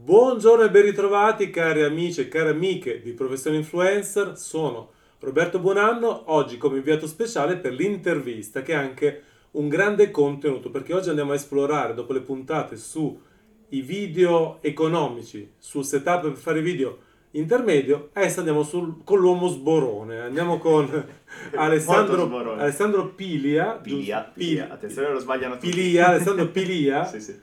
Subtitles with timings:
[0.00, 6.32] Buongiorno e ben ritrovati cari amici e cari amiche di Professione Influencer, sono Roberto Buonanno,
[6.32, 11.32] oggi come inviato speciale per l'intervista che è anche un grande contenuto perché oggi andiamo
[11.32, 13.18] a esplorare dopo le puntate sui
[13.68, 16.98] video economici, sul setup per fare video
[17.32, 20.88] intermedio, adesso andiamo sul, con l'uomo sborone, andiamo con
[21.56, 22.54] Alessandro.
[22.54, 24.22] Alessandro Pilia, Pilia?
[24.32, 25.68] Pilia, Pil- attenzione lo sbagliano tutti.
[25.68, 27.36] Pilia, Alessandro Pilia, sì, sì.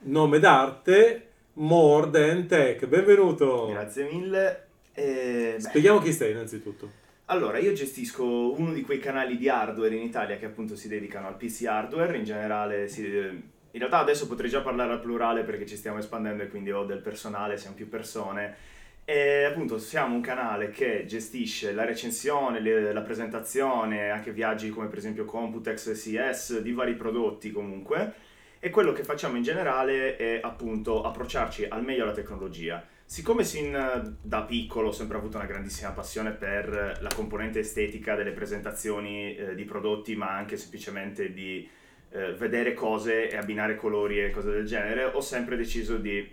[0.00, 1.23] nome d'arte,
[1.54, 3.68] More Than Tech, benvenuto.
[3.70, 4.66] Grazie mille.
[4.92, 7.02] Eh, beh, Spieghiamo chi sei innanzitutto.
[7.26, 8.24] Allora, io gestisco
[8.58, 12.16] uno di quei canali di hardware in Italia che appunto si dedicano al PC hardware,
[12.18, 16.42] in generale si- in realtà adesso potrei già parlare al plurale perché ci stiamo espandendo
[16.42, 18.72] e quindi ho del personale, siamo più persone.
[19.04, 24.88] E appunto siamo un canale che gestisce la recensione, le- la presentazione, anche viaggi come
[24.88, 28.12] per esempio Computex CS di vari prodotti comunque.
[28.64, 32.82] E quello che facciamo in generale è appunto approcciarci al meglio alla tecnologia.
[33.04, 38.30] Siccome sin da piccolo ho sempre avuto una grandissima passione per la componente estetica delle
[38.30, 41.68] presentazioni eh, di prodotti, ma anche semplicemente di
[42.08, 46.26] eh, vedere cose e abbinare colori e cose del genere, ho sempre deciso di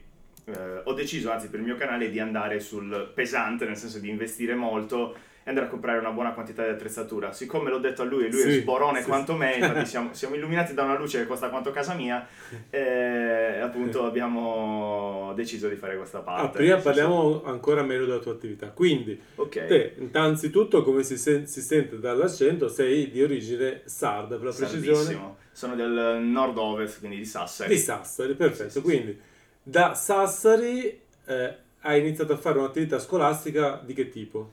[0.46, 4.08] eh, ho deciso, anzi per il mio canale, di andare sul pesante, nel senso di
[4.08, 5.18] investire molto
[5.52, 7.32] andare a comprare una buona quantità di attrezzatura.
[7.32, 9.38] Siccome l'ho detto a lui e lui è Sì, sborone sì, quanto sì.
[9.40, 12.28] me, infatti siamo, siamo illuminati da una luce che costa quanto casa mia,
[12.70, 16.46] e appunto abbiamo deciso di fare questa parte.
[16.46, 18.68] Ah, prima Nel senso- parliamo ancora meglio della tua attività.
[18.70, 19.66] Quindi, Ok.
[19.68, 25.40] te, innanzitutto, come si, sen- si sente dall'accento, sei di origine sarda, per la precisione.
[25.52, 27.70] Sono del nord-ovest, quindi di Sassari.
[27.74, 28.82] di Sassari, perfetto.
[28.82, 29.20] Quindi,
[29.62, 34.52] da Sassari eh, hai iniziato a fare un'attività scolastica di che tipo?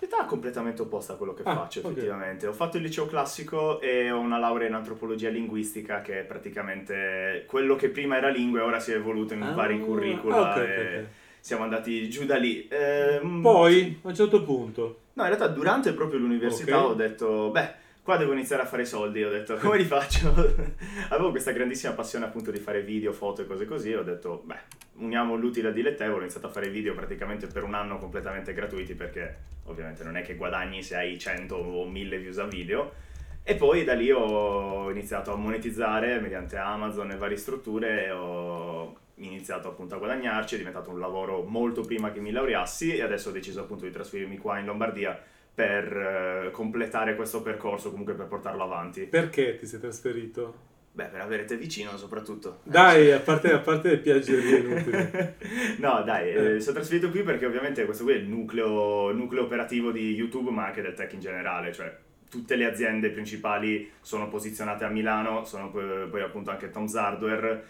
[0.00, 2.46] Realtà è completamente opposta a quello che Ah, faccio effettivamente.
[2.46, 7.44] Ho fatto il liceo classico e ho una laurea in antropologia linguistica che è praticamente
[7.46, 10.56] quello che prima era lingue ora si è evoluto in Ah, vari curricula ok, ok,
[10.56, 11.06] e ok.
[11.40, 12.66] siamo andati giù da lì.
[12.70, 17.74] Ehm, Poi, a un certo punto, No, in realtà durante proprio l'università ho detto, beh,
[18.02, 19.22] qua devo iniziare a fare soldi.
[19.22, 20.32] Ho detto, come li faccio?
[21.10, 23.92] Avevo questa grandissima passione appunto di fare video, foto e cose così.
[23.92, 24.58] Ho detto, beh,
[24.94, 26.18] uniamo l'utile al dilettevole.
[26.18, 30.22] Ho iniziato a fare video praticamente per un anno completamente gratuiti perché ovviamente non è
[30.22, 32.92] che guadagni se hai 100 o 1000 views a video.
[33.42, 38.96] E poi da lì ho iniziato a monetizzare mediante Amazon e varie strutture e ho
[39.16, 43.30] iniziato appunto a guadagnarci, è diventato un lavoro molto prima che mi laureassi e adesso
[43.30, 45.20] ho deciso appunto di trasferirmi qua in Lombardia
[45.60, 49.02] per eh, completare questo percorso, comunque per portarlo avanti.
[49.06, 50.68] perché ti sei trasferito?
[50.92, 52.60] Beh, per avere te vicino soprattutto.
[52.64, 55.08] Dai, a parte, a parte le piaggerie inutili.
[55.78, 56.54] no, dai, Eh.
[56.56, 60.50] eh, sono trasferito qui perché ovviamente questo qui è il nucleo, nucleo operativo di YouTube,
[60.50, 61.96] ma anche del tech in generale, cioè
[62.28, 67.64] tutte le aziende principali sono posizionate a Milano, sono poi, poi appunto anche Tom's Hardware.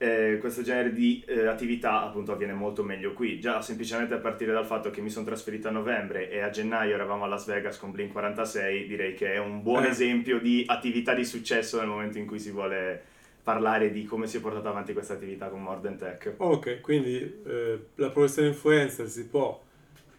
[0.00, 4.52] Eh, questo genere di eh, attività appunto avviene molto meglio qui, già semplicemente a partire
[4.52, 7.78] dal fatto che mi sono trasferito a novembre e a gennaio eravamo a Las Vegas
[7.78, 9.88] con Blink 46, direi che è un buon Eh.
[9.88, 13.02] esempio di attività di successo nel momento in cui si vuole
[13.42, 16.34] parlare di come si è portata avanti questa attività con More Than Tech.
[16.36, 19.60] Ok, quindi eh, la professione influencer si può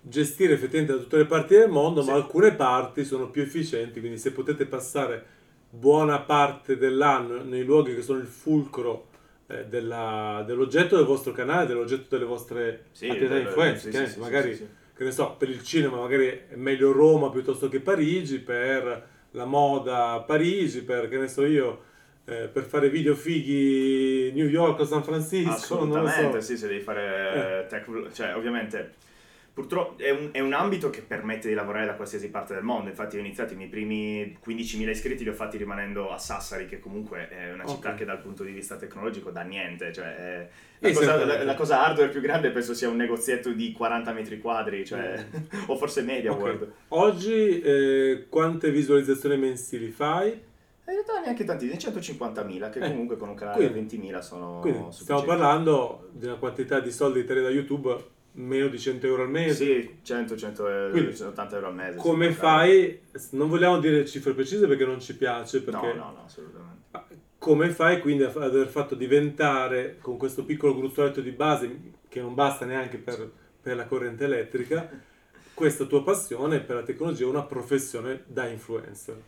[0.01, 2.09] gestire effettivamente da tutte le parti del mondo, Sì.
[2.09, 5.23] ma alcune parti sono più efficienti, quindi se potete passare
[5.69, 9.07] buona parte dell'anno nei luoghi che sono il fulcro
[9.51, 14.19] eh, della- dell'oggetto del vostro canale, dell'oggetto delle vostre Sì, attività eh, influencer, sì, sì,
[14.19, 19.07] magari che ne so, per il cinema magari è meglio Roma piuttosto che Parigi, per
[19.31, 21.81] la moda Parigi, per che ne so io,
[22.25, 26.47] eh, per fare video fighi New York o San Francisco, Assolutamente, so.
[26.47, 28.91] sì, se devi fare eh, tech, cioè ovviamente
[29.59, 32.87] purtroppo è un, è un ambito che permette di lavorare da qualsiasi parte del mondo,
[32.89, 36.79] infatti ho iniziato i miei primi 15.000 iscritti li ho fatti rimanendo a Sassari, che
[36.79, 37.95] comunque è una città Ok.
[37.97, 40.47] che dal punto di vista tecnologico dà niente, cioè
[40.79, 44.39] la, cosa, la- la cosa hardware più grande penso sia un negozietto di 40 metri
[44.39, 45.25] quadri, cioè,
[45.67, 46.33] o forse Media Mm.
[46.35, 46.39] Ok.
[46.41, 46.71] World.
[46.89, 50.29] Oggi eh, quante visualizzazioni mensili fai?
[50.29, 54.85] In realtà neanche tanti, 150.000, che Eh, comunque con un canale da 20.000 sono Quindi
[54.91, 59.65] stiamo parlando di una quantità di soldi da YouTube meno di 100 euro al mese.
[59.65, 61.97] Sì, 100, 100 e- Quindi, 180 euro al mese.
[61.97, 63.01] Come fai?
[63.31, 66.77] Non vogliamo dire cifre precise perché non ci piace, perché No, no, no, assolutamente.
[67.37, 72.33] Come fai quindi ad aver fatto diventare con questo piccolo gruzzoletto di base che non
[72.33, 73.31] basta neanche per,
[73.61, 74.89] per la corrente elettrica
[75.53, 79.21] questa tua passione per la tecnologia una professione da influencer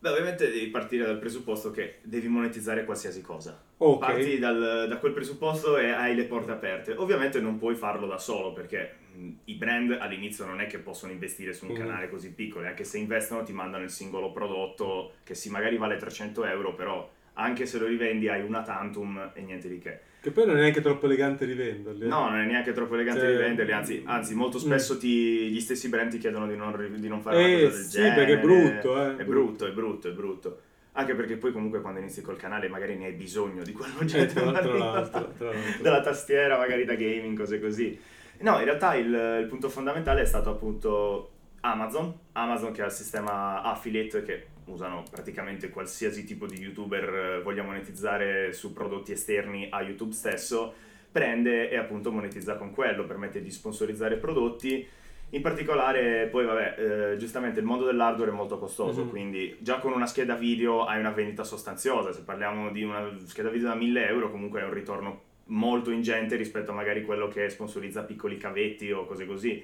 [0.00, 3.60] Beh, ovviamente devi partire dal presupposto che devi monetizzare qualsiasi cosa.
[3.78, 6.92] ok Parti dal- da quel presupposto e hai le porte aperte.
[6.96, 11.10] Ovviamente non puoi farlo da solo perché mh, i brand all'inizio non è che possono
[11.12, 11.76] investire su un Mm.
[11.76, 15.96] canale così piccolo, anche se investono ti mandano il singolo prodotto che sì, magari vale
[15.96, 17.10] 300 euro, però
[17.40, 20.00] anche se lo rivendi hai una tantum e niente di che.
[20.20, 22.04] Che poi non è neanche troppo elegante rivenderli.
[22.04, 22.08] eh.
[22.08, 25.88] No, non è neanche troppo elegante Cioè- rivenderli, anzi, anzi molto spesso ti- gli stessi
[25.88, 28.14] brand ti chiedono di non, di non fare una Eh, cosa del sì, genere.
[28.16, 29.16] perché è brutto, eh.
[29.16, 30.60] È brutto, è brutto, è brutto.
[30.92, 34.40] Anche perché poi comunque quando inizi col canale magari ne hai bisogno di Eh, quell'oggetto
[34.42, 35.82] tra, tra lì, l'altro, tra l'altro.
[35.82, 37.96] dalla tastiera magari da gaming, cose così.
[38.40, 39.06] No, in realtà il,
[39.42, 41.30] il punto fondamentale è stato appunto
[41.60, 47.42] Amazon, Amazon che ha il sistema affiliate che usano praticamente qualsiasi tipo di youtuber eh,
[47.42, 50.72] voglia monetizzare su prodotti esterni a YouTube stesso,
[51.10, 54.86] prende e appunto monetizza con quello, permette di sponsorizzare prodotti.
[55.30, 59.10] In particolare, poi vabbè, eh, giustamente il mondo dell'hardware è molto costoso, Mhm.
[59.10, 63.50] quindi già con una scheda video hai una vendita sostanziosa, se parliamo di una scheda
[63.50, 67.48] video da 1000 euro comunque è un ritorno molto ingente rispetto a magari quello che
[67.48, 69.62] sponsorizza piccoli cavetti o cose così.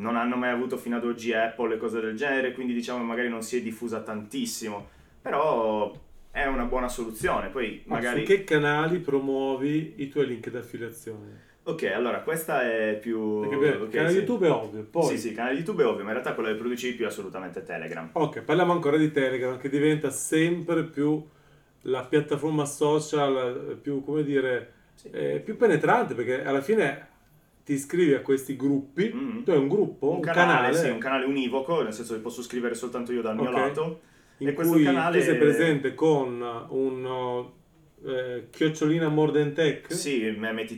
[0.00, 3.28] Non hanno mai avuto fino ad oggi Apple e cose del genere, quindi diciamo magari
[3.28, 4.88] non si è diffusa tantissimo,
[5.20, 5.92] però
[6.30, 7.48] è una buona soluzione.
[7.48, 8.20] Poi Ma magari...
[8.20, 11.48] su che canali promuovi i tuoi link d'affiliazione?
[11.62, 13.40] Ok, allora questa è più...
[13.40, 14.16] Perché beh, ok, il canale sì.
[14.18, 15.04] YouTube è ovvio, poi...
[15.04, 17.08] Sì, sì, canale YouTube è ovvio, ma in realtà quello che produci di più è
[17.08, 18.08] assolutamente Telegram.
[18.12, 21.22] Ok, parliamo ancora di Telegram che diventa sempre più
[21.82, 25.10] la piattaforma social eh, più, come dire, Sì.
[25.10, 27.08] eh, più penetrante perché alla fine
[27.70, 29.44] ti iscrivi a questi gruppi, Mhm.
[29.44, 32.20] tu hai un gruppo, un, Un canale, canale, sì, un canale univoco, nel senso che
[32.20, 33.54] posso scrivere soltanto io dal mio Ok.
[33.56, 34.00] lato.
[34.42, 37.48] in e questo canale- tu sei presente con un
[38.06, 39.92] eh, chiocciolina more than tech.
[39.92, 40.22] Sì,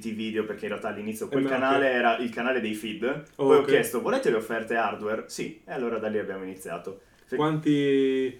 [0.08, 3.04] i video perché in realtà all'inizio quel Eh, ma canale era il canale dei feed.
[3.36, 3.68] Oh, Poi ho ok.
[3.68, 5.26] chiesto, volete le offerte hardware?
[5.28, 7.02] Sì, e allora da lì abbiamo iniziato.
[7.24, 8.36] Se- Quanti,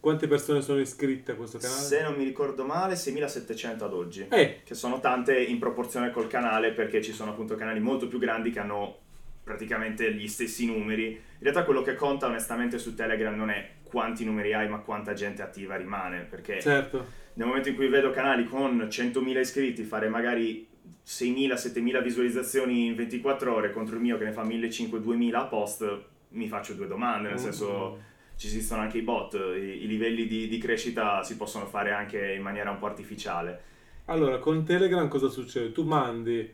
[0.00, 1.80] quante persone sono iscritte a questo canale?
[1.80, 4.26] Se non mi ricordo male, 6700 ad oggi.
[4.30, 8.18] Eh, Che sono tante in proporzione col canale perché ci sono appunto canali molto più
[8.18, 8.98] grandi che hanno
[9.44, 11.08] praticamente gli stessi numeri.
[11.08, 15.12] In realtà quello che conta onestamente su Telegram non è quanti numeri hai ma quanta
[15.14, 17.04] gente attiva rimane perché certo.
[17.34, 20.68] nel momento in cui vedo canali con 100.000 iscritti fare magari
[21.04, 26.46] 6.000-7.000 visualizzazioni in 24 ore contro il mio che ne fa 1.500-2.000 a post, mi
[26.46, 27.98] faccio due domande, nel senso
[28.40, 32.32] ci esistono anche i bot, i, i livelli di, di crescita si possono fare anche
[32.32, 33.60] in maniera un po' artificiale.
[34.06, 35.72] Allora, con Telegram cosa succede?
[35.72, 36.50] Tu mandi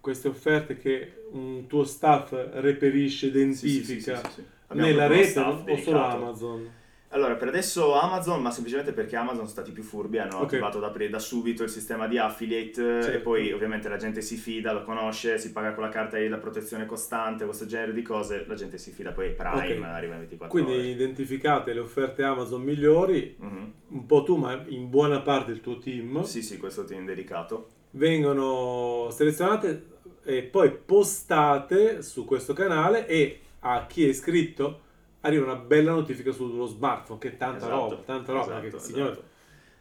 [0.00, 6.04] queste offerte che un tuo staff reperisce, identifica Sì, sì, sì, nella rete o solo.
[6.04, 6.70] Amazon?
[7.12, 10.42] Allora, per adesso Amazon, ma semplicemente perché Amazon sono stati più furbi, hanno Ok.
[10.44, 13.20] attivato da, pre- da subito il sistema di affiliate e Certo.
[13.22, 16.86] poi ovviamente la gente si fida, lo conosce, si paga con la carta della protezione
[16.86, 19.82] costante, questo genere di cose, la gente si fida, poi Prime Ok.
[19.82, 20.86] arriva in 24 Quindi ore.
[20.86, 23.72] identificate le offerte Amazon migliori, Mhm.
[23.88, 27.70] un po' tu, ma in buona parte il tuo team, Sì, sì, questo team dedicato.
[27.90, 29.86] vengono selezionate
[30.22, 34.82] e poi postate su questo canale e a chi è iscritto
[35.20, 38.82] arriva una bella notifica sullo smartphone, che è tanta Esatto, roba, tanta roba, esatto, che
[38.82, 39.28] signore, esatto.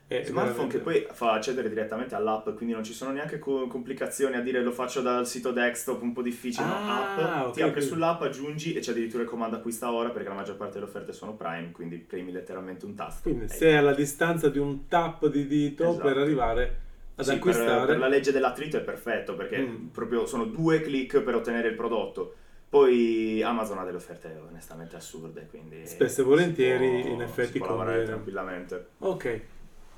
[0.08, 3.68] è Smartphone veramente- che poi fa accedere direttamente all'app, quindi non ci sono neanche co-
[3.68, 6.74] complicazioni a dire lo faccio dal sito desktop, un po' difficile, no?
[6.74, 10.10] Ah, App, ok, ti apri quindi- sull'app, aggiungi e c'è addirittura il comando acquista ora
[10.10, 13.22] perché la maggior parte delle offerte sono Prime, quindi premi letteralmente un tasto.
[13.30, 16.06] Quindi E- sei alla distanza di un tap di dito Esatto.
[16.08, 16.80] per arrivare
[17.16, 17.86] ad Sì, per, acquistare.
[17.86, 19.88] per la legge dell'attrito è perfetto perché Mm.
[19.88, 22.34] proprio sono due click per ottenere il prodotto.
[22.70, 27.58] Poi Amazon ha delle offerte onestamente assurde, quindi Spesso e volentieri, può- in effetti, si
[27.58, 28.12] può lavorare conviene.
[28.14, 28.86] tranquillamente.
[29.00, 29.42] Ok,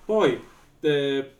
[0.06, 0.42] poi
[0.80, 1.32] eh,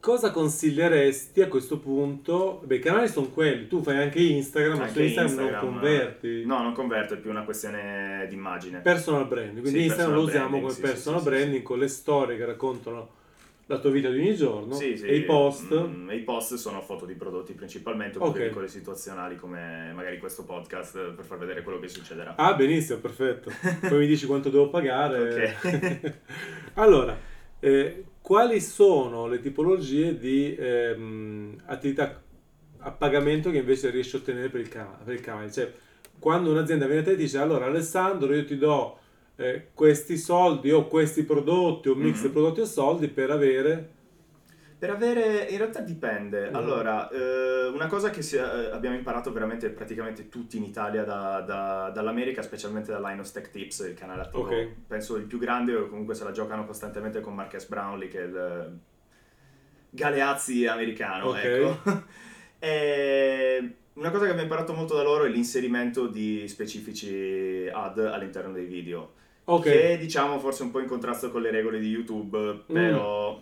[0.00, 2.60] cosa consiglieresti a questo punto?
[2.64, 6.44] Beh, i canali sono quelli, tu fai anche Instagram, ma su Instagram, Instagram, non converti.
[6.44, 8.80] No, non converto, è più una questione di immagine.
[8.80, 11.88] Personal branding, quindi Sì, Instagram lo usiamo branding, come sì, personal sì, branding con le
[11.88, 13.08] storie che raccontano
[13.70, 15.74] la tua vita di ogni giorno Sì, sì, e i post.
[15.74, 20.96] mm, i post sono foto di prodotti principalmente oppure piccole situazionali come magari questo podcast
[20.96, 22.34] eh, per far vedere quello che succederà.
[22.36, 23.52] Ah, benissimo, perfetto.
[23.86, 25.54] Poi mi dici quanto devo pagare.
[25.62, 26.12] Ok.
[26.74, 27.18] allora,
[27.60, 32.22] eh, quali sono le tipologie di ehm, attività
[32.78, 35.52] a pagamento che invece riesci a ottenere per il, canale, per il canale?
[35.52, 35.70] Cioè,
[36.18, 38.98] quando un'azienda viene a te e dice allora Alessandro io ti do
[39.40, 42.22] eh, questi soldi o questi prodotti o un mix Mhm.
[42.22, 43.96] di prodotti e soldi per avere...
[44.78, 46.50] Per avere, in realtà dipende.
[46.50, 46.54] Mm.
[46.54, 48.40] Allora, eh, una cosa che si- eh,
[48.70, 53.80] abbiamo imparato veramente praticamente tutti in Italia da- da- dall'America, specialmente da Linus Tech Tips,
[53.80, 54.68] il canale attivo, Ok.
[54.86, 58.24] penso il più grande o comunque se la giocano costantemente con Marques Brownlee, che è
[58.26, 58.78] il
[59.90, 61.44] Galeazzi americano, Ok.
[61.44, 61.82] ecco.
[62.60, 68.52] E una cosa che abbiamo imparato molto da loro è l'inserimento di specifici ad all'interno
[68.52, 69.12] dei video.
[69.50, 73.40] Ok, Che diciamo forse un po' in contrasto con le regole di YouTube, però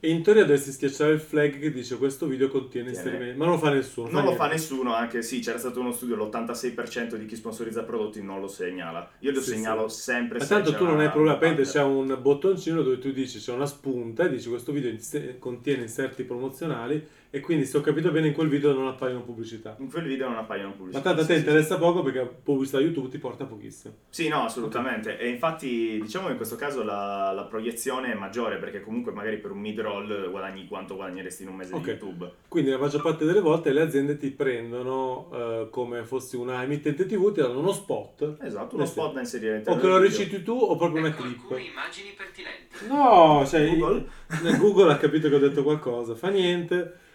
[0.00, 3.04] E in teoria dovresti schiacciare il flag che dice questo video contiene Tiene.
[3.04, 4.08] inserimenti, ma non lo fa nessuno.
[4.10, 8.22] Non lo fa nessuno, anche sì, c'era stato uno studio, l'86% di chi sponsorizza prodotti
[8.22, 9.10] non lo segnala.
[9.20, 10.00] Io lo Sì, segnalo sì.
[10.02, 13.52] sempre Ma tanto tu non hai problema, praticamente c'è un bottoncino dove tu dici c'è
[13.52, 14.96] una spunta e dici questo video
[15.40, 19.76] contiene inserti promozionali e quindi se ho capito bene in quel video non appaiono pubblicità.
[19.80, 21.02] In quel video non appaiono Ma pubblicità.
[21.02, 23.94] tanto a te sì, sì, interessa poco perché pubblicità YouTube ti porta pochissimo.
[24.08, 25.18] Sì, no, assolutamente.
[25.18, 29.36] E infatti, diciamo che in questo caso la, la proiezione è maggiore perché comunque magari
[29.38, 31.82] per un mid-roll guadagni quanto guadagneresti in un mese Ok.
[31.82, 32.32] di YouTube.
[32.48, 37.04] Quindi la maggior parte delle volte le aziende ti prendono eh, come fossi una emittente
[37.06, 38.36] TV, ti danno uno spot.
[38.40, 38.92] Esatto, uno Eh sì.
[38.92, 41.40] spot da inserire O all'interno che lo reciti tu o proprio una Ecco clip.
[41.40, 42.86] alcune immagini pertinenti.
[42.88, 43.68] No, cioè?
[43.76, 44.06] Google.
[44.58, 47.06] Google ha capito che ho detto qualcosa, fa niente.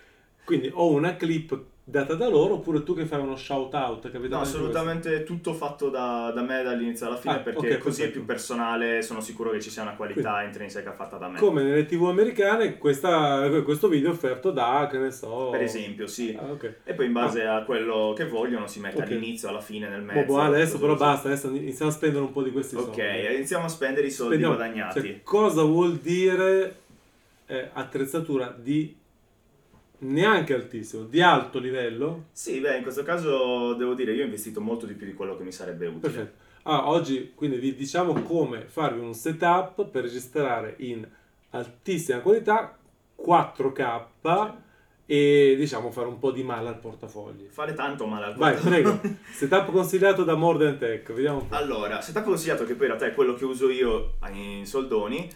[0.46, 4.36] Quindi o una clip data da loro oppure tu che fai uno shout out, capito?
[4.36, 8.10] No, assolutamente tutto fatto da, da me dall'inizio alla fine Ah, perché ok, così è
[8.10, 11.40] più personale, sono sicuro che ci sia una qualità intrinseca fatta da me.
[11.40, 15.50] Come nelle TV americane, questa- questo video è offerto da, che ne so...
[15.52, 16.38] Per esempio, sì.
[16.40, 16.76] Ah, ok.
[16.86, 19.04] E poi in base a quello che vogliono si mette Ok.
[19.12, 20.34] all'inizio, alla fine, nel Boh, mezzo.
[20.34, 21.04] boh, adesso però così.
[21.04, 23.34] basta, adesso iniziamo a spendere un po' di questi Ok, soldi.
[23.36, 25.02] iniziamo a spendere i soldi Spendiamo- guadagnati.
[25.02, 26.76] cioè, cosa vuol dire
[27.48, 28.96] eh, attrezzatura di
[30.04, 32.26] neanche altissimo, di alto livello?
[32.32, 35.36] Sì, beh, in questo caso devo dire, io ho investito molto di più di quello
[35.36, 36.02] che mi sarebbe utile.
[36.02, 36.42] Perfetto.
[36.64, 41.06] Ah, oggi quindi vi diciamo come farvi un setup per registrare in
[41.50, 42.78] altissima qualità
[43.22, 44.52] 4K
[45.06, 47.48] e diciamo fare un po' di male al portafogli.
[47.50, 49.00] Fare tanto male al Vai, portafoglio.
[49.00, 49.16] prego.
[49.32, 51.56] Setup consigliato da More Than Tech, vediamo un po'.
[51.56, 55.30] Allora, setup consigliato che poi in realtà è quello che uso io in soldoni.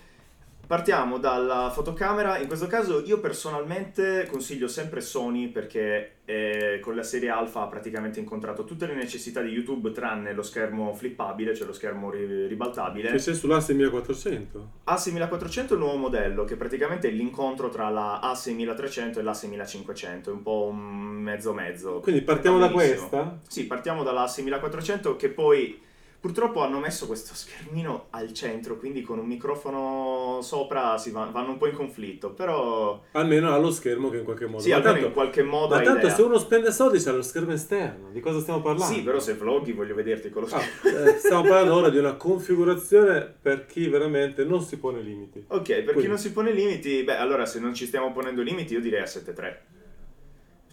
[0.67, 7.03] Partiamo dalla fotocamera, in questo caso io personalmente consiglio sempre Sony perché eh, con la
[7.03, 11.65] serie Alpha ha praticamente incontrato tutte le necessità di YouTube tranne lo schermo flippabile, cioè
[11.65, 13.11] lo schermo ri- ribaltabile.
[13.11, 14.71] Che c'è sull'Asse 1400.
[14.87, 20.31] A6400 è il nuovo modello che praticamente è l'incontro tra la A6300 e l'A6500, è
[20.31, 22.01] un po' un mezzo mezzo.
[22.01, 23.39] Quindi partiamo da questa.
[23.47, 25.85] Sì, partiamo dalla 6400 che poi
[26.19, 31.51] purtroppo hanno messo questo schermino al centro, quindi con un microfono sopra si va- vanno
[31.51, 34.61] un po' in conflitto, però Almeno ha lo schermo che in qualche modo.
[34.61, 36.15] sì, ma almeno tanto, in qualche modo ma tanto idea.
[36.15, 38.09] se uno spende soldi c'ha lo schermo esterno.
[38.11, 38.93] Di cosa stiamo parlando?
[38.93, 40.99] Sì, però se vloghi voglio vederti con lo Ah, schermo.
[41.09, 45.43] eh, stiamo parlando ora di una configurazione per chi veramente non si pone limiti.
[45.47, 48.41] Ok, per chi Quindi- non si pone limiti, beh, allora se non ci stiamo ponendo
[48.41, 49.75] limiti io direi a 7.3.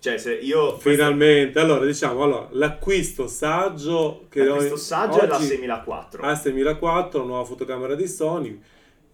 [0.05, 0.77] Cioè, se io...
[0.77, 6.23] Finalmente, allora diciamo, allora, l'acquisto saggio che noi- saggio è la oggi- 6004.
[6.23, 8.61] A6004, nuova fotocamera di Sony.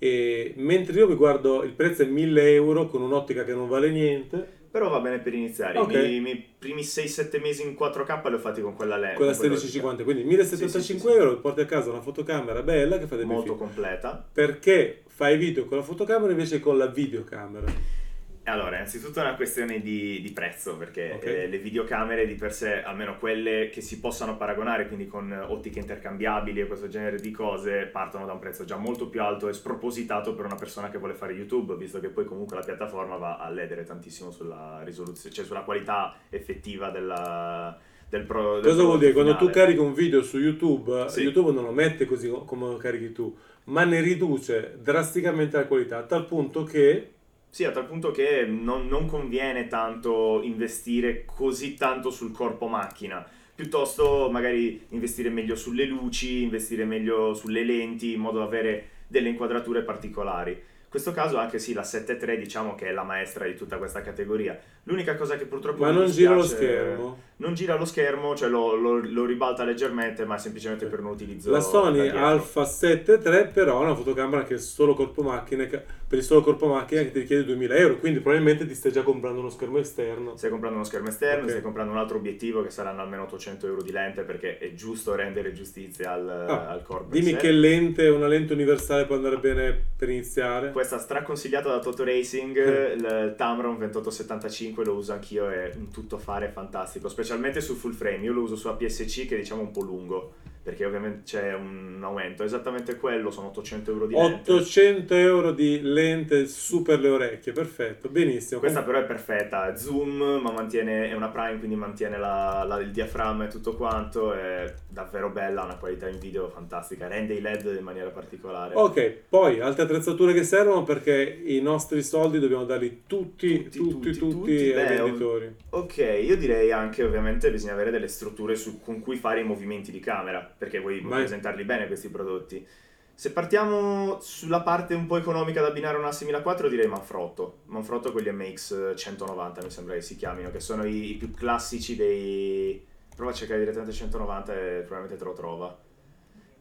[0.00, 3.88] E mentre io mi guardo il prezzo è 1000 euro con un'ottica che non vale
[3.90, 5.78] niente, Però va bene per iniziare.
[5.78, 5.92] Ok.
[5.92, 9.14] I miei primi 6-7 mesi in 4K li ho fatti con quella lente.
[9.14, 9.82] quella con quell'ottica.
[9.82, 13.14] 1650, quindi 1075 Sì, sì, sì, euro, porti a casa una fotocamera bella che fa
[13.14, 14.28] dei Molto completa.
[14.32, 17.98] Perché fai video con la fotocamera invece con la videocamera?
[18.44, 21.24] Allora, innanzitutto è una questione di, di prezzo, perché Ok.
[21.26, 25.78] eh, le videocamere di per sé, almeno quelle che si possano paragonare, quindi con ottiche
[25.78, 29.52] intercambiabili e questo genere di cose, partono da un prezzo già molto più alto e
[29.52, 33.36] spropositato per una persona che vuole fare YouTube, visto che poi comunque la piattaforma va
[33.36, 37.78] a ledere tantissimo sulla risoluzione, cioè sulla qualità effettiva della,
[38.08, 39.12] del pro, del Cosa vuol dire?
[39.12, 39.64] prodotto Quando tu finale.
[39.74, 41.20] carichi un video su YouTube, Sì.
[41.22, 45.98] YouTube non lo mette così come lo carichi tu, ma ne riduce drasticamente la qualità,
[45.98, 47.12] a tal punto che
[47.50, 53.26] Sì, a tal punto che non, non conviene tanto investire così tanto sul corpo macchina,
[53.52, 59.30] piuttosto magari investire meglio sulle luci, investire meglio sulle lenti, in modo da avere delle
[59.30, 60.52] inquadrature particolari.
[60.52, 64.00] In questo caso anche sì, la 7.3 diciamo che è la maestra di tutta questa
[64.00, 64.58] categoria.
[64.84, 67.18] L'unica cosa che purtroppo ma non gira lo schermo.
[67.40, 71.50] Non gira lo schermo, cioè lo, lo- lo ribalta leggermente, ma semplicemente per un utilizzo
[71.50, 72.08] La Sony.
[72.08, 76.42] Alpha 7 III però è una fotocamera che è solo corpo macchina, per il solo
[76.42, 79.78] corpo macchina che ti richiede 2000 euro, quindi probabilmente ti stai già comprando uno schermo
[79.78, 80.36] esterno.
[80.36, 81.48] Stai comprando uno schermo esterno, Ok.
[81.50, 85.14] stai comprando un altro obiettivo che saranno almeno 800 euro di lente perché è giusto
[85.14, 87.08] rendere giustizia al, Ah, al corpo.
[87.14, 90.72] Dimmi che lente, una lente universale può andare bene per iniziare.
[90.72, 92.92] Questa straconsigliata da Toto Racing, Eh.
[92.92, 97.28] il Tamron 2875 lo uso anch'io, è un tuttofare fantastico, specialmente
[97.60, 98.24] su full frame.
[98.24, 101.98] Io lo uso su APS-C che diciamo è un po' lungo, perché ovviamente c'è un
[102.02, 102.42] aumento.
[102.44, 104.52] Esattamente quello, sono 800 euro di lente.
[104.52, 108.60] 800 euro di lente su per le orecchie, perfetto, benissimo.
[108.60, 112.90] Questa però è perfetta, zoom, ma mantiene, è una prime, quindi mantiene la- la- il
[112.90, 117.40] diaframma e tutto quanto, è davvero bella, ha una qualità in video fantastica, rende i
[117.40, 118.74] LED in maniera particolare.
[118.74, 123.78] Ok, poi altre attrezzature che servono perché i nostri soldi dobbiamo darli tutti, Tutti, tutti,
[123.78, 125.54] tutti, tutti, tutti, ai beh, venditori.
[125.70, 129.90] Ok, io direi anche ovviamente bisogna avere delle strutture su- con cui fare i movimenti
[129.90, 132.66] di camera, perché vuoi Ma- presentarli bene questi prodotti.
[133.14, 137.60] Se partiamo sulla parte un po' economica da abbinare a una 6004 direi Manfrotto.
[137.66, 141.32] Manfrotto con gli MX 190 mi sembra che si chiamino, che sono i, i più
[141.32, 142.86] classici dei...
[143.16, 145.78] Prova a cercare direttamente 190 e probabilmente te lo trova.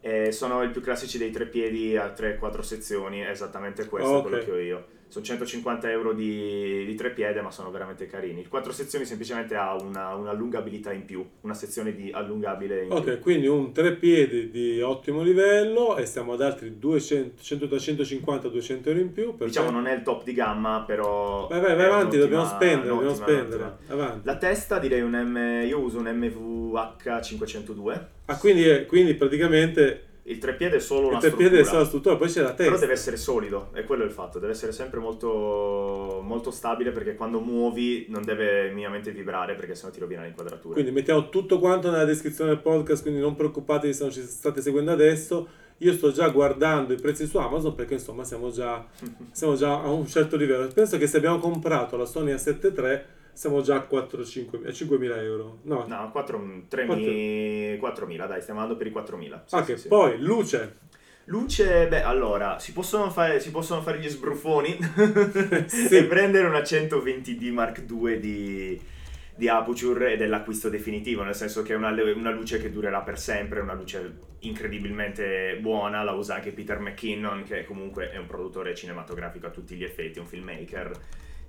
[0.00, 4.22] E sono i più classici dei tre piedi a 3-4 sezioni, è esattamente questo Ok.
[4.22, 4.86] quello che ho io.
[5.10, 8.42] Sono 150 euro di, di tre piede, ma sono veramente carini.
[8.42, 12.96] Il 4 sezioni semplicemente ha una, un'allungabilità in più, una sezione di allungabile in più.
[12.96, 17.76] Ok, quindi un tre piedi di ottimo livello e stiamo ad altri 200, 100 da
[17.76, 19.34] 150-200 euro in più.
[19.36, 21.48] Diciamo non è il top di gamma, però...
[21.48, 23.78] Vai, vai, vai avanti, dobbiamo spendere, dobbiamo spendere.
[24.22, 25.64] La testa direi un M...
[25.66, 28.00] Io uso un MVH502.
[28.26, 31.64] Ah, quindi, quindi praticamente Il treppiede è solo il una è struttura.
[31.64, 32.80] solo la struttura, poi c'è la Però testa.
[32.86, 37.40] deve essere solido, è quello il fatto, deve essere sempre molto, molto stabile perché quando
[37.40, 40.74] muovi non deve minimamente vibrare perché sennò ti rovina l'inquadratura.
[40.74, 44.60] Quindi mettiamo tutto quanto nella descrizione del podcast, quindi non preoccupatevi se non ci state
[44.60, 45.48] seguendo adesso.
[45.78, 48.86] Io sto già guardando i prezzi su Amazon perché insomma siamo già,
[49.32, 50.68] siamo già a un certo livello.
[50.68, 53.00] Penso che se abbiamo comprato la Sony A7 III
[53.32, 55.58] siamo già a 4-5 a 5.000 euro.
[55.62, 56.38] No, No, 4,
[56.70, 59.40] 3.000, 4.000, dai, stiamo andando per i 4.000.
[59.46, 59.88] Sì, ok, sì, sì.
[59.88, 60.88] poi luce.
[61.26, 64.76] Luce, beh, allora, si possono fare, si possono fare gli sbruffoni
[65.66, 65.96] Sì.
[65.96, 68.80] e prendere una 120D Mark II di,
[69.36, 73.02] di Aputure ed è l'acquisto definitivo, nel senso che è una, una luce che durerà
[73.02, 78.26] per sempre, una luce incredibilmente buona, la usa anche Peter McKinnon, che comunque è un
[78.26, 80.90] produttore cinematografico a tutti gli effetti, un filmmaker,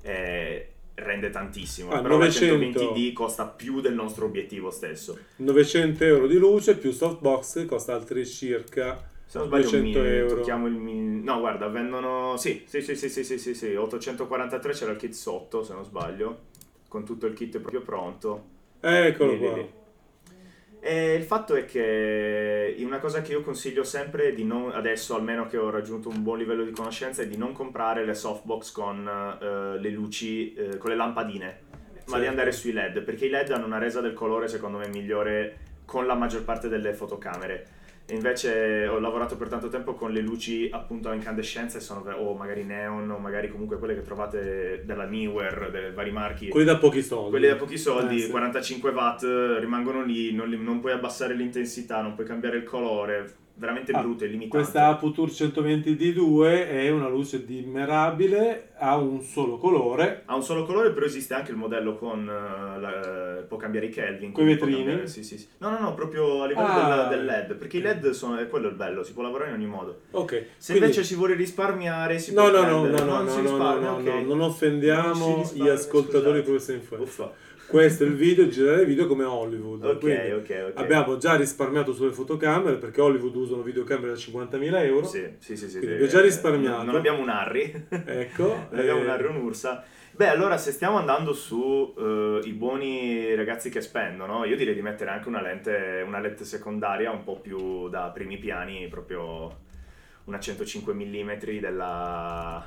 [0.03, 2.79] eh, rende tantissimo, Ah, però 900.
[2.79, 5.17] la 120D costa più del nostro obiettivo stesso.
[5.38, 10.36] 900 euro di luce più softbox costa altri circa Se non sbaglio, 200 mi, euro.
[10.36, 12.36] tocchiamo il mi- No, guarda, vendono.
[12.38, 15.86] Sì, sì, sì, sì, sì, sì, sì, sì, 843 c'era il kit sotto, se non
[15.86, 16.50] sbaglio.
[16.89, 18.43] Con tutto il kit proprio pronto.
[18.81, 19.53] Eccolo Lì, lì, qua.
[19.53, 19.69] lì.
[20.83, 25.45] E il fatto è che una cosa che io consiglio sempre di non, adesso almeno
[25.45, 29.07] che ho raggiunto un buon livello di conoscenza, è di non comprare le softbox con
[29.07, 31.59] eh, le luci, eh, con le lampadine,
[32.07, 34.88] ma di andare sui LED, perché i LED hanno una resa del colore secondo me
[34.88, 37.67] migliore con la maggior parte delle fotocamere.
[38.05, 42.01] E invece ho lavorato per tanto tempo con le luci appunto a incandescenza e sono,
[42.12, 46.50] o magari neon o magari comunque quelle che trovate della Newer, dei vari marchi.
[46.50, 47.29] Quelli da pochi soldi.
[47.29, 48.29] Quelli da pochi soldi, Eh, sì.
[48.29, 49.24] 45 watt,
[49.60, 54.24] rimangono lì, non, non puoi abbassare l'intensità, non puoi cambiare il colore, veramente Ah, brutto
[54.24, 54.57] e limitato.
[54.57, 60.24] Questa Aputure 120D2 è una luce dimmerabile, ha un solo colore.
[60.25, 62.27] Ha un solo colore, però esiste anche il modello con...
[62.27, 64.31] eh, la- può cambiare i Kelvin.
[64.31, 64.85] Quindi può vetrini?
[64.87, 65.47] cambiare- sì, sì, sì.
[65.59, 67.07] No, no, no, proprio a livello Ah.
[67.07, 68.37] del, del LED, perché i LED sono...
[68.37, 70.01] è quello il bello, si può lavorare in ogni modo.
[70.11, 70.31] Ok.
[70.57, 73.25] Se quindi- invece si vuole risparmiare, si No, può no, no, no, prendere- no, non
[73.25, 76.41] no, no, no, risparmia, no, non offendiamo Non gli ascoltatori scusate.
[76.41, 77.07] professori influencer.
[77.07, 77.50] Uffa.
[77.72, 79.86] Questo è il video, girare video come Hollywood.
[79.86, 80.74] Ok, Quindi ok, ok.
[80.75, 85.05] Abbiamo già risparmiato sulle fotocamere perché Hollywood usano videocamere da 50.000 euro.
[85.05, 85.77] Sì, sì, sì, sì.
[85.77, 86.84] Abbiamo già eh, risparmiato.
[86.84, 87.86] Non, abbiamo un Harry.
[87.88, 88.68] Ecco.
[88.72, 89.86] Non abbiamo eh, un Harry o un'Ursa.
[90.12, 94.81] Beh, allora se stiamo andando su eh, i buoni ragazzi che spendono, io direi di
[94.81, 99.60] mettere anche una lente, una lente secondaria un po' più da primi piani, proprio
[100.25, 101.31] una 105 mm
[101.62, 102.66] della...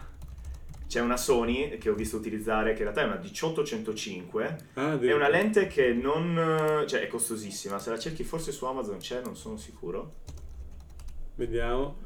[0.95, 5.13] C'è una Sony che ho visto utilizzare che in realtà è una 1805 ah, è
[5.13, 6.85] una lente che non...
[6.87, 10.13] cioè è costosissima, se la cerchi forse su Amazon c'è, non sono sicuro.
[11.35, 11.97] Vediamo.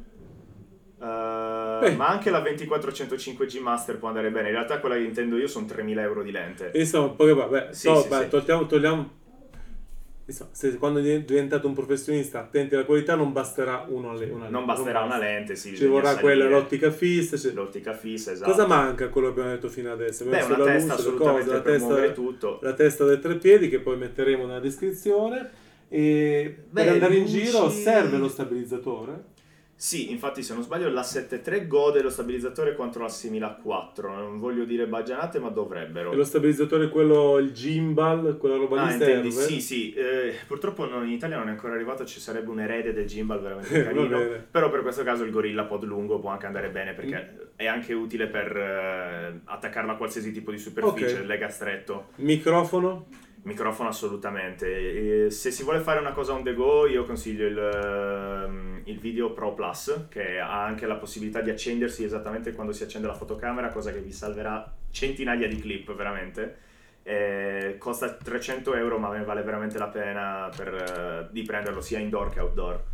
[0.97, 1.05] Uh,
[1.97, 4.49] ma anche la 2405G Master può andare bene.
[4.49, 6.71] In realtà quella che intendo io sono 3000 euro di lente.
[6.73, 8.29] Insomma, poi vabbè, Sì, to- sì, beh, sì.
[8.29, 9.11] togliamo, togliamo-
[10.29, 14.49] Insomma, se quando è diventato un professionista attenti alla qualità non basterà uno alle- una
[14.51, 15.75] Non basterà una lente, sì.
[15.75, 16.23] Ci vorrà salire.
[16.23, 17.39] quella, l'ottica fissa.
[17.39, 18.51] cioè- L'ottica fissa, esatto.
[18.51, 20.25] Cosa manca a quello che abbiamo detto fino adesso?
[20.25, 21.73] Beh, Abbiamo una messo testa la luce, le assolutamente cose, la per
[22.05, 22.59] testa, tutto.
[22.61, 25.51] la testa dei tre piedi che poi metteremo nella descrizione.
[25.89, 29.37] E Beh, per andare in luci- giro serve lo stabilizzatore.
[29.81, 34.13] Sì, infatti se non sbaglio la 7.3 gode lo stabilizzatore quanto la 6004.
[34.13, 36.11] Non voglio dire baggianate, ma dovrebbero.
[36.11, 39.31] E lo stabilizzatore quello, il gimbal, quella roba Ah, intendi?
[39.31, 39.47] serve.
[39.49, 39.93] Sì, sì.
[39.93, 43.41] eh, purtroppo non- in Italia non è ancora arrivato, ci sarebbe un erede del gimbal
[43.41, 44.19] veramente carino.
[44.51, 47.93] Però per questo caso il Gorilla Pod lungo può anche andare bene perché è anche
[47.95, 51.25] utile per eh, attaccarla a qualsiasi tipo di superficie, Ok.
[51.25, 52.09] lega stretto.
[52.17, 53.07] Microfono?
[53.49, 55.25] Microfono assolutamente.
[55.27, 58.99] E se si vuole fare una cosa on the go, io consiglio il, ehm, il
[58.99, 63.15] Video Pro Plus, che ha anche la possibilità di accendersi esattamente quando si accende la
[63.15, 66.67] fotocamera, cosa che vi salverà centinaia di clip veramente.
[67.03, 71.99] Eh, costa 300 euro, ma ne vale veramente la pena per, eh, di prenderlo sia
[71.99, 72.85] indoor che outdoor.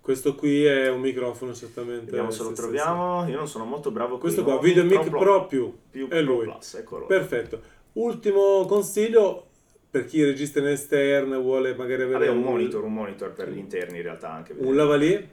[0.00, 2.06] Questo qui è un microfono certamente.
[2.06, 3.28] Vediamo se lo troviamo.
[3.28, 4.20] Io non sono molto bravo sì.
[4.20, 4.80] Questo con i qua, nomi.
[4.80, 5.78] Video Mic Pro, Pro più.
[5.90, 6.44] più è Pro lui.
[6.44, 6.84] Plus.
[7.06, 7.60] Perfetto.
[7.92, 9.49] Ultimo consiglio
[9.90, 13.50] per chi registra in esterno e vuole magari avere Vabbè, un monitor, un monitor per
[13.50, 14.54] gli interni in realtà anche.
[14.56, 15.28] un lavalier.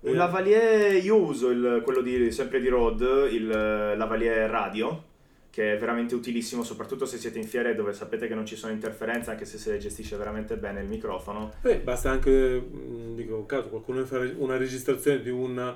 [0.00, 5.02] Un lavalier, io uso il, quello di, sempre di Rode, il lavalier radio,
[5.48, 8.72] che è veramente utilissimo, soprattutto se siete in fiere dove sapete che non ci sono
[8.72, 11.54] interferenze, anche se si gestisce veramente bene il microfono.
[11.62, 15.74] Beh, basta anche, mh, dico, caso qualcuno fa una registrazione di un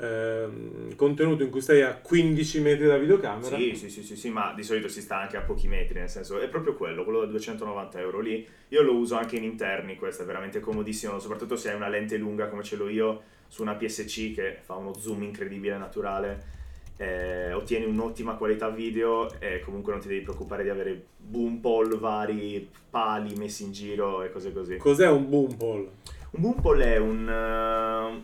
[0.00, 3.56] ehm, contenuto in cui stai a 15 metri da videocamera.
[3.56, 6.08] Sì, sì, sì, sì, sì, ma di solito si sta anche a pochi metri, nel
[6.08, 8.46] senso è proprio quello, quello da 290 euro lì.
[8.68, 12.16] Io lo uso anche in interni, questo è veramente comodissimo, soprattutto se hai una lente
[12.16, 16.58] lunga come ce l'ho io su una PSC che fa uno zoom incredibile naturale.
[16.96, 21.96] Eh, ottieni un'ottima qualità video e comunque non ti devi preoccupare di avere boom pole
[21.96, 24.76] vari, pali messi in giro e cose così.
[24.76, 25.88] Cos'è un boom pole?
[26.32, 28.22] Un boom pole è un, uh,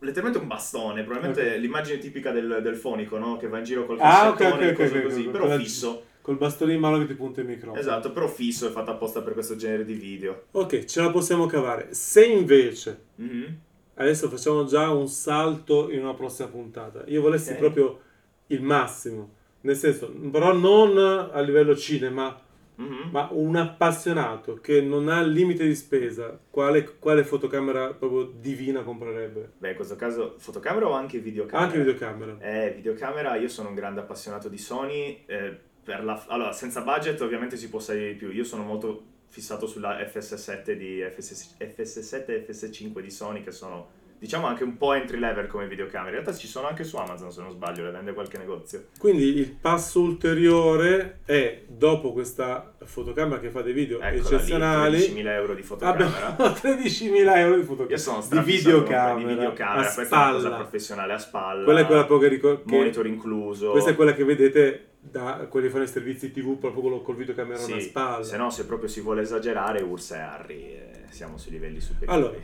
[0.00, 1.60] letteralmente un bastone, probabilmente okay.
[1.60, 3.36] l'immagine tipica del, del, fonico, no?
[3.36, 6.04] Che va in giro col ah, okay, okay, e cose così, però Quella, fisso.
[6.20, 7.80] Col bastone in mano che ti punta il microfono.
[7.80, 10.44] Esatto, però fisso, è fatto apposta per questo genere di video.
[10.52, 11.88] Ok, ce la possiamo cavare.
[11.94, 13.52] Se invece, mm-hmm.
[13.94, 17.60] adesso facciamo già un salto in una prossima puntata, io volessi okay.
[17.60, 18.00] proprio
[18.48, 19.30] il massimo,
[19.62, 22.40] nel senso, però non a livello cinema,
[22.82, 23.10] Mm-hmm.
[23.10, 29.52] Ma un appassionato che non ha limite di spesa, quale, quale, fotocamera proprio divina comprerebbe?
[29.58, 31.66] Beh, in questo caso fotocamera o anche videocamera?
[31.66, 32.38] Anche videocamera.
[32.40, 35.22] Eh, videocamera, io sono un grande appassionato di Sony.
[35.26, 38.30] Eh, la, allora, senza budget ovviamente si può salire di più.
[38.30, 44.00] Io sono molto fissato sulla FS7 di FS, FS7 e FS5 di Sony che sono
[44.22, 46.16] diciamo anche un po' entry level come videocamere.
[46.16, 48.84] In realtà ci sono anche su Amazon, se non sbaglio, le vende qualche negozio.
[48.96, 54.96] Quindi il passo ulteriore è, dopo questa fotocamera che fa dei video Eccola eccezionali...
[54.96, 56.36] Lì, 13.000 euro di fotocamera.
[56.36, 57.94] Abbiamo 13.000 euro di fotocamera.
[57.94, 59.18] Io sono di videocamera.
[59.18, 61.64] Di videocamera, a questa è una cosa professionale a spalla.
[61.64, 63.70] Quella è quella che ricor- Monitor incluso.
[63.72, 67.16] Questa è quella che vedete da quelli che fanno i servizi tv proprio col, col
[67.16, 68.22] videocamera sì, a spalla.
[68.22, 72.16] Se no, se proprio si vuole esagerare, Ursa e Harry, eh, siamo sui livelli superiori.
[72.16, 72.38] Allora,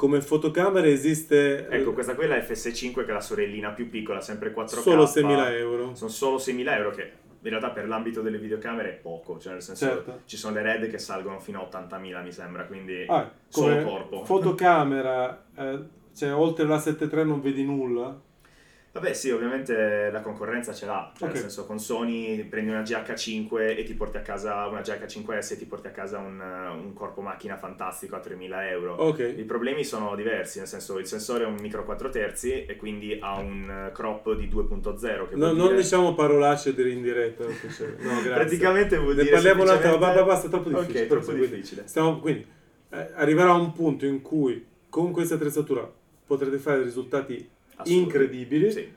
[0.00, 1.68] come fotocamera esiste...
[1.68, 4.80] Ecco, questa qui è la FS5 che è la sorellina più piccola, sempre 4K.
[4.80, 5.94] Solo 6.000 euro.
[5.94, 9.62] Sono solo 6.000 euro che in realtà per l'ambito delle videocamere è poco, cioè nel
[9.62, 10.20] senso certo.
[10.24, 14.24] ci sono le RED che salgono fino a 80.000 mi sembra, quindi ah, solo corpo.
[14.24, 15.78] Fotocamera, eh,
[16.16, 18.18] cioè oltre la 7.3 non vedi nulla?
[18.92, 21.40] Vabbè sì, ovviamente la concorrenza ce l'ha, cioè okay.
[21.40, 25.58] nel senso con Sony prendi una GH5 e ti porti a casa una GH5S e
[25.58, 29.00] ti porti a casa un, un corpo macchina fantastico a 3.000 euro.
[29.00, 29.38] Okay.
[29.38, 33.16] I problemi sono diversi, nel senso il sensore è un micro 4 terzi e quindi
[33.20, 35.36] ha un crop di 2.0.
[35.36, 37.44] no, non diciamo parolacce in diretta.
[37.44, 38.30] No, grazie.
[38.32, 39.34] Praticamente vuol ne dire...
[39.34, 41.02] parliamo un'altra, basta, basta, troppo difficile.
[41.02, 41.82] Ok, troppo difficile.
[41.86, 42.44] Stiamo, quindi
[42.90, 45.88] eh, arriverà un punto in cui con questa attrezzatura
[46.26, 48.70] potrete fare risultati incredibili.
[48.70, 48.88] Sì.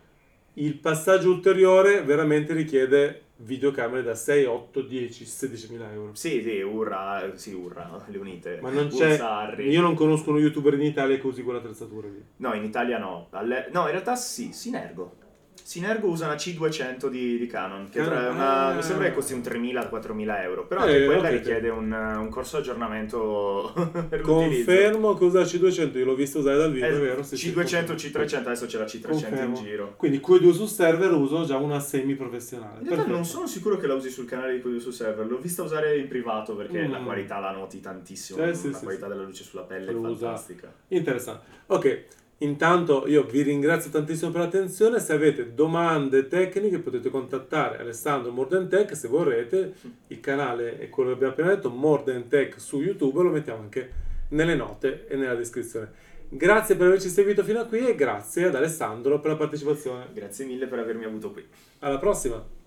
[0.56, 6.14] Il passaggio ulteriore veramente richiede videocamere da 6, 8, 10, 16 mila euro.
[6.14, 8.60] Sì, sì, urra, sì, urra, le unite.
[8.62, 9.20] Ma non c'è...
[9.62, 12.24] Io non conosco uno youtuber in Italia che usi quell'attrezzatura lì.
[12.38, 13.28] No, in Italia no.
[13.32, 13.70] Alle...
[13.72, 15.16] No, in realtà sì, Sinergo.
[15.62, 18.74] Sinergo usa una C200 di, di Canon, che tra, una, ah.
[18.74, 22.58] mi sembra che costi un 3.000-4.000 euro, però eh, quella okay, richiede un, un, corso
[22.58, 23.74] di aggiornamento
[24.10, 27.24] per Confermo che usa la C200, io l'ho visto usare dal video, eh, è vero?
[27.24, 29.58] Sì, C200, sì, C300, adesso c'è la C300 Confermo.
[29.58, 29.94] in giro.
[29.96, 32.82] Quindi quei due sul server uso già una semi-professionale.
[32.82, 35.26] In realtà non sono sicuro che la usi sul canale di quei due sul server,
[35.26, 36.92] l'ho vista usare in privato perché mm.
[36.92, 40.74] la qualità la noti tantissimo, eh, sì, la qualità della luce sulla pelle è fantastica.
[40.90, 41.46] Interessante.
[41.68, 42.06] Ok.
[42.44, 48.98] Intanto io vi ringrazio tantissimo per l'attenzione, se avete domande tecniche potete contattare Alessandro Mordentech
[48.98, 49.74] se vorrete,
[50.08, 53.92] il canale è quello che abbiamo appena detto, Mordentech su YouTube, lo mettiamo anche
[54.30, 55.90] nelle note e nella descrizione.
[56.28, 60.08] Grazie per averci seguito fino a qui e grazie ad Alessandro per la partecipazione.
[60.14, 61.46] Grazie mille per avermi avuto qui.
[61.80, 62.63] Alla prossima!